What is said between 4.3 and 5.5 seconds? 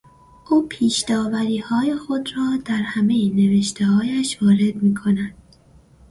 وارد میکند.